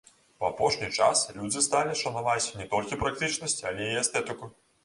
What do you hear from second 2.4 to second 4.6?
не толькі практычнасць, але і эстэтыку.